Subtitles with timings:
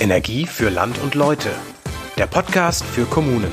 [0.00, 1.50] Energie für Land und Leute.
[2.16, 3.50] Der Podcast für Kommunen.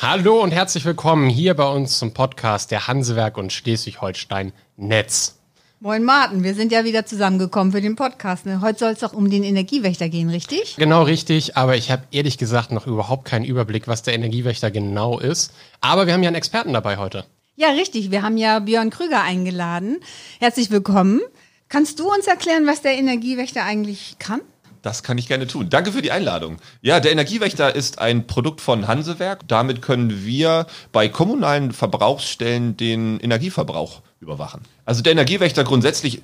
[0.00, 5.36] Hallo und herzlich willkommen hier bei uns zum Podcast der Hansewerk und Schleswig-Holstein Netz.
[5.80, 8.46] Moin Martin, wir sind ja wieder zusammengekommen für den Podcast.
[8.46, 8.60] Ne?
[8.60, 10.76] Heute soll es doch um den Energiewächter gehen, richtig?
[10.76, 15.18] Genau richtig, aber ich habe ehrlich gesagt noch überhaupt keinen Überblick, was der Energiewächter genau
[15.18, 15.52] ist.
[15.80, 17.24] Aber wir haben ja einen Experten dabei heute.
[17.56, 18.12] Ja, richtig.
[18.12, 19.98] Wir haben ja Björn Krüger eingeladen.
[20.38, 21.20] Herzlich willkommen.
[21.68, 24.40] Kannst du uns erklären, was der Energiewächter eigentlich kann?
[24.82, 25.68] Das kann ich gerne tun.
[25.68, 26.56] Danke für die Einladung.
[26.80, 29.46] Ja, der Energiewächter ist ein Produkt von Hansewerk.
[29.46, 34.62] Damit können wir bei kommunalen Verbrauchsstellen den Energieverbrauch überwachen.
[34.84, 36.22] Also der Energiewächter grundsätzlich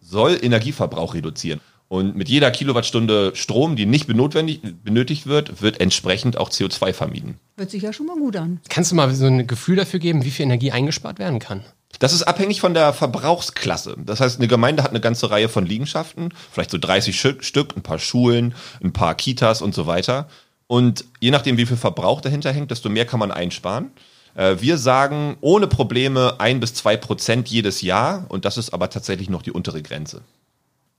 [0.00, 1.60] soll Energieverbrauch reduzieren.
[1.88, 7.38] Und mit jeder Kilowattstunde Strom, die nicht benötigt wird, wird entsprechend auch CO2 vermieden.
[7.56, 8.60] Hört sich ja schon mal gut an.
[8.68, 11.62] Kannst du mal so ein Gefühl dafür geben, wie viel Energie eingespart werden kann?
[11.98, 13.96] Das ist abhängig von der Verbrauchsklasse.
[13.98, 17.82] Das heißt, eine Gemeinde hat eine ganze Reihe von Liegenschaften, vielleicht so 30 Stück, ein
[17.82, 20.28] paar Schulen, ein paar Kitas und so weiter.
[20.66, 23.90] Und je nachdem, wie viel Verbrauch dahinter hängt, desto mehr kann man einsparen.
[24.34, 28.90] Äh, wir sagen ohne Probleme ein bis zwei Prozent jedes Jahr und das ist aber
[28.90, 30.22] tatsächlich noch die untere Grenze.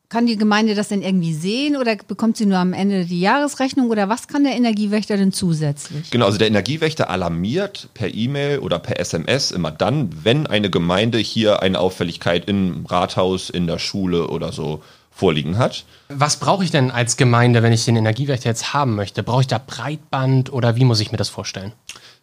[0.10, 3.90] Kann die Gemeinde das denn irgendwie sehen oder bekommt sie nur am Ende die Jahresrechnung
[3.90, 6.12] oder was kann der Energiewächter denn zusätzlich?
[6.12, 11.18] Genau, also der Energiewächter alarmiert per E-Mail oder per SMS immer dann, wenn eine Gemeinde
[11.18, 15.84] hier eine Auffälligkeit im Rathaus, in der Schule oder so vorliegen hat.
[16.08, 19.24] Was brauche ich denn als Gemeinde, wenn ich den Energiewächter jetzt haben möchte?
[19.24, 21.74] Brauche ich da Breitband oder wie muss ich mir das vorstellen?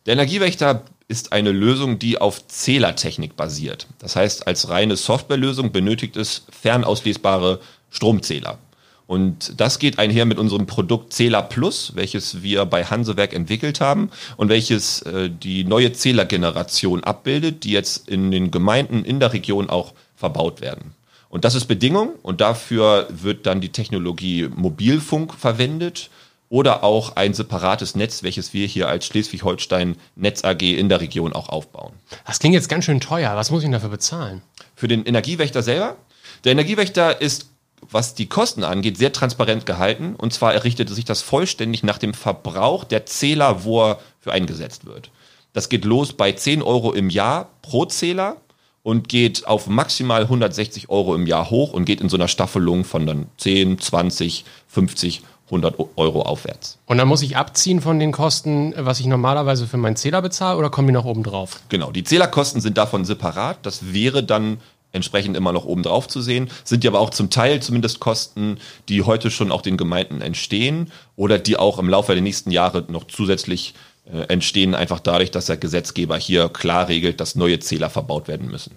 [0.06, 3.86] Der Energiewächter ist eine Lösung, die auf Zählertechnik basiert.
[3.98, 7.60] Das heißt, als reine Softwarelösung benötigt es fernauslesbare
[7.90, 8.58] Stromzähler.
[9.06, 14.10] Und das geht einher mit unserem Produkt Zähler Plus, welches wir bei Hansewerk entwickelt haben
[14.38, 19.68] und welches äh, die neue Zählergeneration abbildet, die jetzt in den Gemeinden in der Region
[19.68, 20.94] auch verbaut werden.
[21.28, 26.08] Und das ist Bedingung und dafür wird dann die Technologie Mobilfunk verwendet
[26.48, 31.32] oder auch ein separates Netz, welches wir hier als Schleswig-Holstein Netz AG in der Region
[31.32, 31.92] auch aufbauen.
[32.26, 33.34] Das klingt jetzt ganz schön teuer.
[33.36, 34.42] Was muss ich dafür bezahlen?
[34.76, 35.96] Für den Energiewächter selber?
[36.44, 37.48] Der Energiewächter ist,
[37.90, 40.14] was die Kosten angeht, sehr transparent gehalten.
[40.16, 44.86] Und zwar errichtet sich das vollständig nach dem Verbrauch der Zähler, wo er für eingesetzt
[44.86, 45.10] wird.
[45.52, 48.36] Das geht los bei 10 Euro im Jahr pro Zähler
[48.82, 52.84] und geht auf maximal 160 Euro im Jahr hoch und geht in so einer Staffelung
[52.84, 56.78] von dann 10, 20, 50 100 Euro aufwärts.
[56.86, 60.58] Und dann muss ich abziehen von den Kosten, was ich normalerweise für meinen Zähler bezahle,
[60.58, 61.60] oder kommen die noch oben drauf?
[61.68, 63.58] Genau, die Zählerkosten sind davon separat.
[63.62, 64.58] Das wäre dann
[64.92, 68.58] entsprechend immer noch oben drauf zu sehen, sind ja aber auch zum Teil zumindest Kosten,
[68.88, 72.84] die heute schon auch den Gemeinden entstehen oder die auch im Laufe der nächsten Jahre
[72.88, 73.74] noch zusätzlich
[74.06, 78.48] äh, entstehen, einfach dadurch, dass der Gesetzgeber hier klar regelt, dass neue Zähler verbaut werden
[78.48, 78.76] müssen.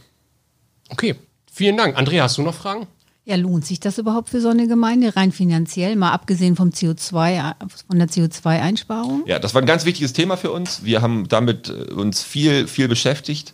[0.90, 1.16] Okay,
[1.52, 1.98] vielen Dank.
[1.98, 2.88] Andrea, hast du noch Fragen?
[3.28, 7.56] Ja, lohnt sich das überhaupt für so eine Gemeinde, rein finanziell, mal abgesehen vom CO2,
[7.86, 9.24] von der CO2-Einsparung?
[9.26, 10.86] Ja, das war ein ganz wichtiges Thema für uns.
[10.86, 13.52] Wir haben damit äh, uns viel, viel beschäftigt.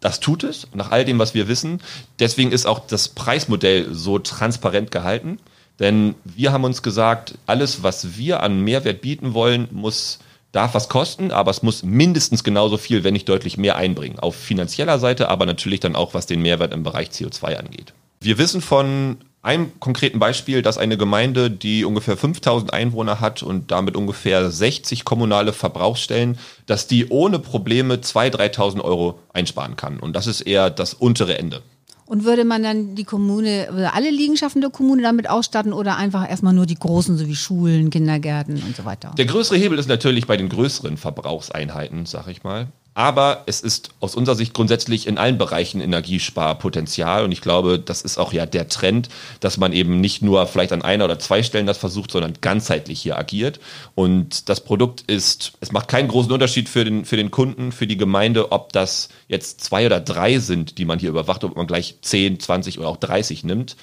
[0.00, 1.80] Das tut es, nach all dem, was wir wissen.
[2.18, 5.38] Deswegen ist auch das Preismodell so transparent gehalten.
[5.78, 10.18] Denn wir haben uns gesagt, alles, was wir an Mehrwert bieten wollen, muss,
[10.50, 14.18] darf was kosten, aber es muss mindestens genauso viel, wenn nicht deutlich mehr einbringen.
[14.18, 17.94] Auf finanzieller Seite, aber natürlich dann auch, was den Mehrwert im Bereich CO2 angeht.
[18.24, 23.70] Wir wissen von einem konkreten Beispiel, dass eine Gemeinde, die ungefähr 5000 Einwohner hat und
[23.70, 30.00] damit ungefähr 60 kommunale Verbrauchsstellen, dass die ohne Probleme 2.000, 3.000 Euro einsparen kann.
[30.00, 31.60] Und das ist eher das untere Ende.
[32.06, 36.54] Und würde man dann die Kommune, alle Liegenschaften der Kommune damit ausstatten oder einfach erstmal
[36.54, 39.12] nur die großen, so wie Schulen, Kindergärten und so weiter?
[39.18, 42.68] Der größere Hebel ist natürlich bei den größeren Verbrauchseinheiten, sag ich mal.
[42.94, 47.24] Aber es ist aus unserer Sicht grundsätzlich in allen Bereichen Energiesparpotenzial.
[47.24, 49.08] Und ich glaube, das ist auch ja der Trend,
[49.40, 53.00] dass man eben nicht nur vielleicht an einer oder zwei Stellen das versucht, sondern ganzheitlich
[53.00, 53.58] hier agiert.
[53.96, 57.88] Und das Produkt ist, es macht keinen großen Unterschied für den, für den Kunden, für
[57.88, 61.66] die Gemeinde, ob das jetzt zwei oder drei sind, die man hier überwacht, ob man
[61.66, 63.76] gleich 10, 20 oder auch 30 nimmt.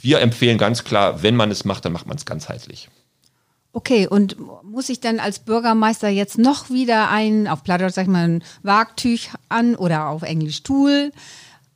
[0.00, 2.88] Wir empfehlen ganz klar, wenn man es macht, dann macht man es ganzheitlich.
[3.74, 8.08] Okay, und muss ich dann als Bürgermeister jetzt noch wieder ein, auf Plattdeutsch sag ich
[8.10, 11.10] mal, ein Wagtüch an oder auf Englisch Tool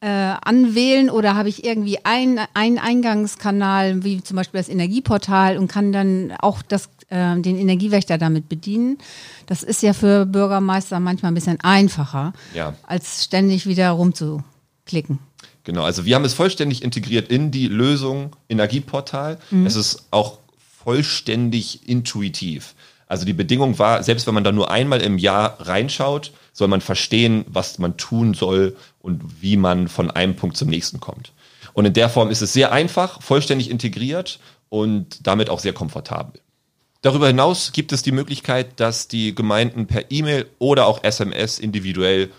[0.01, 5.93] äh, anwählen oder habe ich irgendwie einen Eingangskanal, wie zum Beispiel das Energieportal und kann
[5.93, 8.99] dann auch das, äh, den Energiewächter damit bedienen?
[9.47, 12.75] Das ist ja für Bürgermeister manchmal ein bisschen einfacher, ja.
[12.83, 15.19] als ständig wieder rumzuklicken.
[15.65, 19.39] Genau, also wir haben es vollständig integriert in die Lösung Energieportal.
[19.51, 19.67] Mhm.
[19.67, 20.39] Es ist auch
[20.87, 22.77] vollständig intuitiv.
[23.09, 26.81] Also die Bedingung war, selbst wenn man da nur einmal im Jahr reinschaut, soll man
[26.81, 31.33] verstehen, was man tun soll und wie man von einem Punkt zum nächsten kommt.
[31.73, 34.39] Und in der Form ist es sehr einfach, vollständig integriert
[34.69, 36.41] und damit auch sehr komfortabel.
[37.03, 42.31] Darüber hinaus gibt es die Möglichkeit, dass die Gemeinden per E-Mail oder auch SMS individuell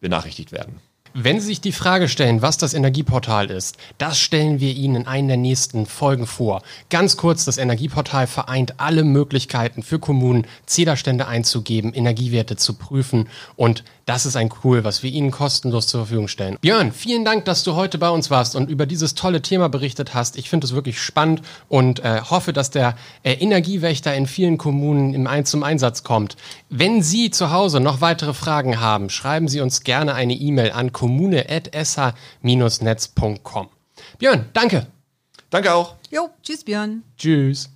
[0.00, 0.80] benachrichtigt werden.
[1.18, 5.06] Wenn Sie sich die Frage stellen, was das Energieportal ist, das stellen wir Ihnen in
[5.06, 6.60] einer der nächsten Folgen vor.
[6.90, 13.82] Ganz kurz, das Energieportal vereint alle Möglichkeiten für Kommunen, Zählerstände einzugeben, Energiewerte zu prüfen und
[14.06, 16.56] das ist ein Cool, was wir Ihnen kostenlos zur Verfügung stellen.
[16.60, 20.14] Björn, vielen Dank, dass du heute bei uns warst und über dieses tolle Thema berichtet
[20.14, 20.38] hast.
[20.38, 22.94] Ich finde es wirklich spannend und äh, hoffe, dass der
[23.24, 26.36] äh, Energiewächter in vielen Kommunen im Ein zum Einsatz kommt.
[26.70, 30.92] Wenn Sie zu Hause noch weitere Fragen haben, schreiben Sie uns gerne eine E-Mail an
[30.92, 33.68] kommune.sh-netz.com.
[34.18, 34.86] Björn, danke.
[35.50, 35.96] Danke auch.
[36.10, 37.02] Jo, tschüss Björn.
[37.18, 37.70] Tschüss.